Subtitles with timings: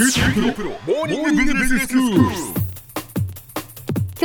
[0.00, 0.06] 今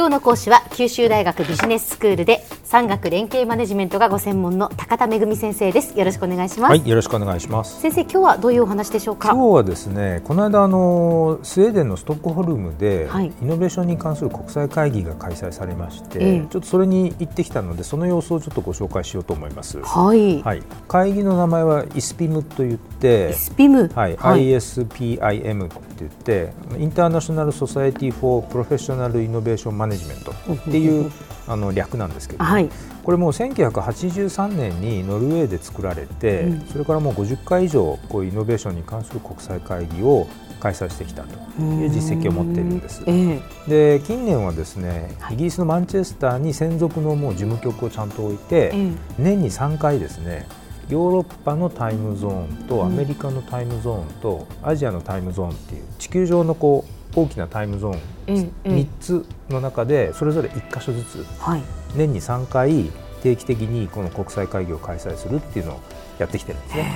[0.05, 5.95] 日の講師は九州大学ビジネススクールで産学連携マネジメントがご専門の高田恵先生です。
[5.95, 7.79] よろしくお願いします、はい、よろしくお願いします。
[7.79, 9.29] 先生今日はどういうお話でしょうか？
[9.29, 13.27] 今日はですね、この間あのスウェーデンのストックホルムで、はい。
[13.27, 16.39] イノベーションに関する国際会議が開催されまして、ええ。
[16.49, 19.79] ちょっとそれに行ってきたので、その様子をちょっとご紹介しようと思います。
[19.79, 23.91] はい、はい、会議の名前はイスピムと言って、スピム？
[23.93, 31.11] はい、ISPIM って言って、International Society for Professional Innovation Management っていう
[31.47, 32.69] あの略なんですけど、はい。
[33.03, 36.67] これもう1983年にノルウェーで作られて、うん。
[36.67, 40.27] それからもう50回以上こうイノベーションに関する国際会議を
[40.59, 43.03] 開催してきたという実績を持っているんです。
[43.05, 45.35] えで近年はですねはい。
[45.35, 50.47] イギリスのマンチェスターに専属のもう事務局をちゃんと置いて、え年に3回ですね
[50.89, 61.61] ヨーロッパのタイムゾーンとうんアメリカのタイムゾーンとアジアのタイムゾーンっていう地球上のこう大きなタイムゾーンえええ3つの中でそれぞれ1箇所ずつはい。
[61.95, 65.79] 年に3回定期的にこの国際会議を開催するっていうのを
[66.19, 66.91] やってきてるんですね。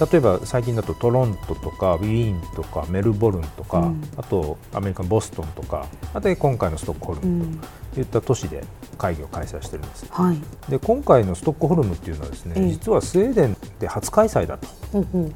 [0.00, 4.08] へ例えば最近だとトロントとかウィーンとかメルボルンとか、うん。
[4.16, 7.60] あとアメリカのボストンとかあと今回のストックホルムん。
[7.94, 8.62] といった都市で
[8.98, 10.06] 会議を開催してるんです。
[10.10, 10.38] はい。
[10.70, 12.68] で今回のストックホルムっていうのはですね、ええ。
[12.68, 14.66] 実はスウェーデンで初開催だと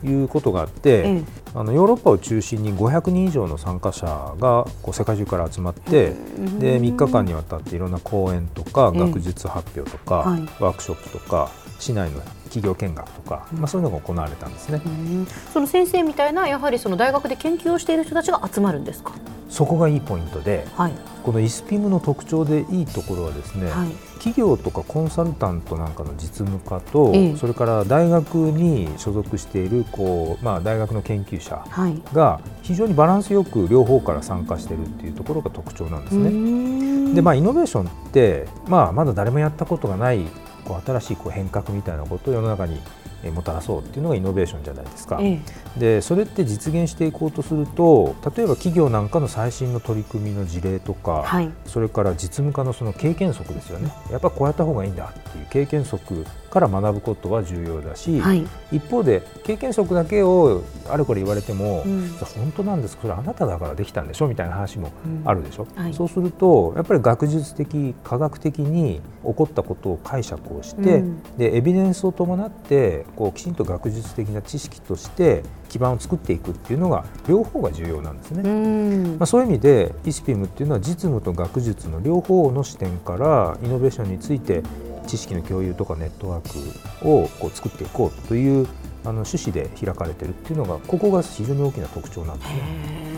[0.07, 1.25] いうことがあって、ええ。
[1.55, 6.11] あのヨーロッパを中心に500人以上の参加者がこう世界中から集まって、
[6.59, 9.01] で3日間にわたっていろんな講演とかええ。
[9.01, 10.41] 学術発表とか、はい。
[10.61, 11.51] ワークショップとか
[11.81, 14.81] 市内の企業見学とか、まあ、そういうのが行われたんですね。
[14.85, 15.27] うん。
[15.53, 19.13] その先生みたいなやはりその大学で研究をしている人たちが集まるんですか？
[19.49, 20.93] そこがいいポイントではい。
[21.25, 23.91] このイスピムの特徴でいいところはですね、はい。
[24.15, 27.37] 企業とかコンサルタントなんかの実務家と、ええ。
[27.37, 32.03] それから大学に所属しているこう、まあ、大学の研究者はい。
[32.13, 36.31] が非常にバランスよく両方から参加しているっていうところが特徴なんですね。
[36.31, 40.27] ねでまあ、イノベーションって、まあ、まだ誰もやったことがない
[40.61, 42.81] こう新しいこう変革みたいなことを世の中に
[43.23, 45.19] えーもたらそうっていうのがイノベーションじゃないですか。
[45.21, 45.39] え
[45.77, 51.51] でそれって実現していこうとすると例えば企業なんかの最新の取り組みの事例とか、えはい。
[51.67, 53.93] それから実務家のその経験則ですよね。
[54.11, 58.47] やっぱこうやった方がいいんだっていう経験則から学ぶことは重要だし、はい。
[58.73, 62.09] 一方で経験則だけをあれこれ言われても、うん。
[62.09, 65.23] 本当なんですかそれあなただからできたんでしょみたいな話もうん。
[65.25, 65.95] あるでしょ、はい。
[65.95, 71.23] そうするとやっぱり学術的科学的に起こったことを解釈をして、うん。
[71.39, 78.43] でエビデンスを伴ってこうきちんと学術的な知識として基盤を作っていくっていうのが両方が重要なんですね。
[78.43, 79.17] うん。
[79.19, 84.63] まあ、そういう意味でイスピムっていうのは実務と学術の両方の視点からイノベーションについて
[85.11, 88.69] 知識の共有とかネットワークをこう作っていこうという
[89.03, 93.11] あの趣旨で開かれているっていうのがここが非常に大きな特徴なんですね。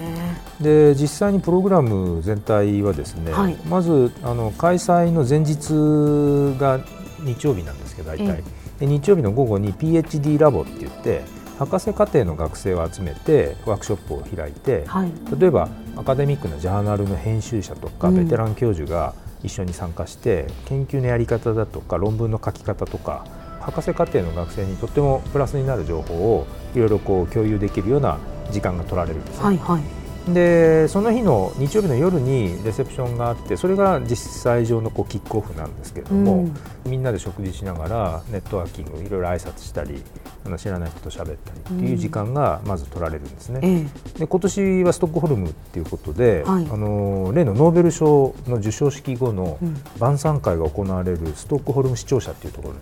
[0.60, 3.56] で実際にプログラム全体はですね、はい。
[3.69, 6.80] まずあの開催の前日が
[7.20, 8.42] 日曜日なんですけど大体、
[8.78, 11.22] で日曜日の午後に PhD ラボって言って
[11.59, 15.12] 博士課程の学生を集めてワークショップを開いて、はい。
[15.38, 18.16] 例えばアカデミックなジャーナルの編集者とかうん。
[18.16, 23.25] ベテラン教授が一緒に参加して、研究のやり方だとか論文の書き方とか
[23.60, 28.19] 博士課程の学生にとってもプラスになる情報をいろいろこう共有できるような
[28.50, 30.02] 時間が取られるんですね、はいはい。
[30.28, 36.55] でその日の日曜日の夜にレセプションがあってそれが実際上のこうキックオフなんですけれども、うん。
[36.87, 40.03] みんなで食事しながらネットワーキングいろいろ挨拶したり
[40.44, 43.60] あの知らない人と喋ったりっていう時間がまず取られるんですね。
[43.62, 44.19] ええ。
[44.21, 46.69] で今年はストックホルムっていうことで、はい。
[46.71, 49.77] あの例のノーベル賞の授賞式後のうん。
[49.99, 52.75] 晩餐会が行われるストックホルム視聴者っていうところ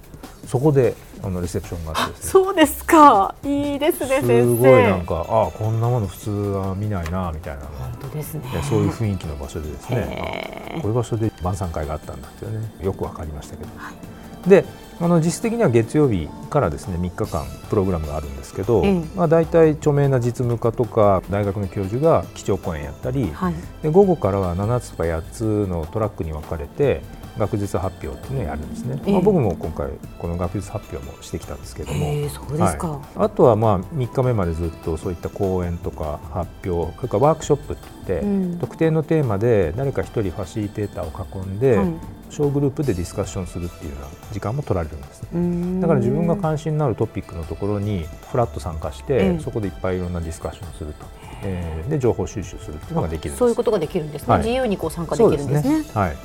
[0.51, 2.31] そこであのレセプションがあってですね。
[2.33, 3.37] そうですか。
[3.45, 7.67] いいですねすごいなんかああこんなもの普通は見ないなみたいな。
[7.67, 8.41] 本当ですね。
[8.53, 10.81] でそういう雰囲気の場所でですね。
[10.83, 13.95] こういう場所で晩餐会があったんだっていうねよくわかりましたけど、はい。
[14.51, 14.65] で
[15.01, 19.03] あの実質的には月曜日からですね3日間プログラムがあるんですけど、ええ。
[19.15, 23.55] まあ、大体著名な実務家とか大学の教授が基調講演やったり、はい。
[23.83, 27.03] で午後からは7つか8つのトラックに分かれて
[27.39, 29.13] 学術発表っていうのをやるんですね、ええ。
[29.13, 33.01] まあ、僕も今回この学術発表もしてきたんですけども、へえそうですか、はい。
[33.17, 38.59] あとはまあ3日目までずっとそういった講演とか発表それからワークショップって言って、うん。
[38.59, 45.29] 特定のテーマで誰か一人ファシリテーターを囲んで、はい小グループでディスカッションするっていうような時間も取られるんですね。
[45.35, 51.07] うんだから自分が関心のあるトピックのところにフラッと参加して、ええそこでいっぱいいろんなディスカッションをすると、
[51.43, 53.39] えーで情報収集するっていうのができるんです。
[53.39, 56.17] そういうことができるんですね、はい自由にこう参加できるんですねはい。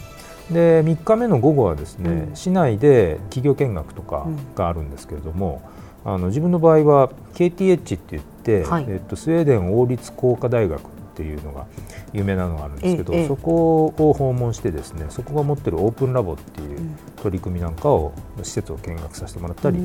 [0.54, 5.62] で3日目の午後はですね、うん市内で企業見学とかがあるんですけれども、
[6.06, 11.66] あの自分の場合は KTH って言って、はいえっと、スウェーデン王立工科大学っていうのが
[12.12, 16.80] 有名なのがあるんですけど、ええそこを訪問してですねそこが持ってるオープンラボっていう
[17.16, 18.14] 取り組みなんかを
[18.44, 19.82] 施設を見学させてもらったり、あ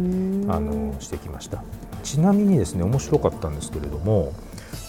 [0.59, 1.62] のしてきました。
[2.03, 4.32] ちなみにですね面白かったんですけれども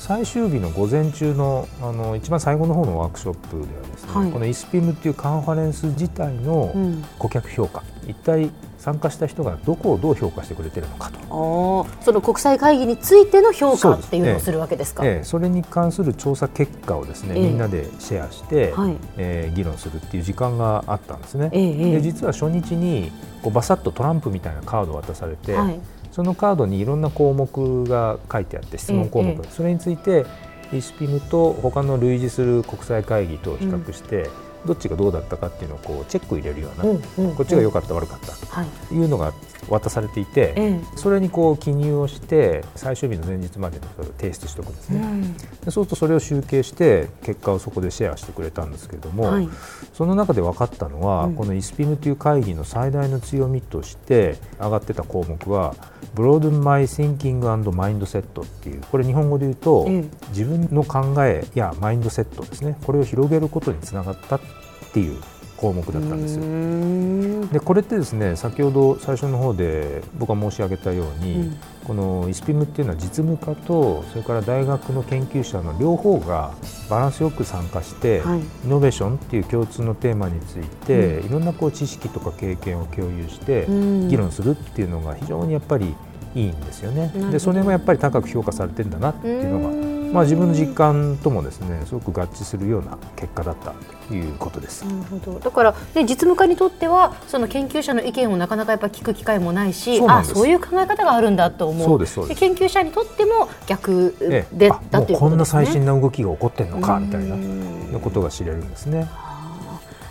[0.02, 4.32] 最終日の午前中のあの一番最後の方のワークショップではですね、はい。
[4.32, 7.04] このイスピムっていうカンファレンス自体のうん。
[7.20, 8.50] 顧客評価、一体
[8.80, 15.06] 参加した人がどこをどう評価してくれてるのかと、その国際会議についての評価っていうのをするわけですか？
[15.06, 17.48] ええそれに関する調査結果をですね、ええ。
[17.50, 18.98] みんなでシェアして、はい。
[19.18, 21.52] えー議論するっていう時間があったんですね。
[21.54, 21.92] ええええ。
[21.98, 23.12] で実は初日に
[23.44, 25.80] こうバサッとトランプみたいなカードを渡されて、はい
[26.12, 30.26] そのカードにいろんな項目が書いてあって質問項目、ええそれについて
[30.74, 34.30] イスピムと他の類似する国際会議と比較して、
[34.66, 38.68] どっちがどうだったかっていうのをこうチェック入れるような、うんうんこっちが良かった悪かったはい。
[38.90, 39.34] というのが
[39.70, 45.34] 渡されていて、えそれにこう記入をして最終日の前日までにそれを提出しておくんですね、えうん。
[45.38, 49.50] でそうするとそれを集計して結果をそこでシェアしてくれたんですけれども、はい。
[49.94, 51.36] その中で分かったのは、うん。
[51.36, 55.76] このイスピムという会議の最大の強みとして上がってた項目は
[56.16, 60.06] Broaden My Thinking and Mindset っていうこれ日本語で言うと、ええ。
[60.30, 62.78] 自分の考えやマインドセットですね。
[62.86, 64.51] これを広げることにつながったって
[65.00, 65.20] いう
[65.58, 67.54] 項目だったんですよ。
[67.54, 71.58] でこれってですね先ほど最初の方で僕が申し上げたように、うん。
[71.82, 76.54] このイスピムっていうのは実務家とそれから大学の研究者の両方が
[76.90, 78.40] バランスよく参加して、はい。
[78.40, 84.10] イノベーションっていう共通のテーマについて、いろんなこう知識とか経験を共有してうん。
[84.10, 85.96] 議論するっていうのが非常にやっぱり
[86.36, 87.12] いいんですよね。
[87.32, 93.74] でそれもやっぱり高く評価されてるんだなっていうのがうんまあ、自分の実感ともですねすごく合致するような結果だった
[94.08, 94.86] ということです。
[94.86, 105.46] なるほどだから、ね、実務家にとってはその研究者の意見をなかなかやっぱ聞く機会もないしそうあそういう考え方があるんだと思うそうですそうです研究者にとっても逆ええで、あだというこんな。
[105.46, 109.08] 最新な動きが起こってるのかみたいなうんことが知れるんですね。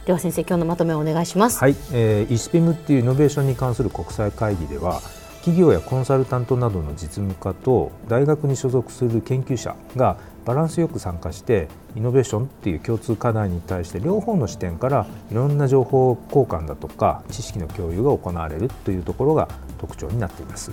[0.07, 1.59] では先生今日のまとめをお願いします。
[1.59, 5.01] はい、えー、イスピムっていうイノベーションに関する国際会議では
[5.41, 19.49] 企業やコンサルタントなどの実務家と大学に所属する研究者がバランスよく参加してイノベーションっていう共通課題に対して両方の視点からいろんな情報交換だとか知識の共有が行われるというところが
[19.79, 20.73] 特徴になっています。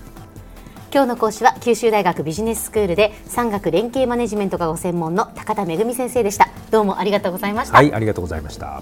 [0.91, 6.49] 今日の講師は九州大学ビジネススクールで産学連携マネジメントがご専門の高田恵先生でした。
[6.71, 7.75] どうもありがとうございました。
[7.75, 8.81] はい、ありがとうございました。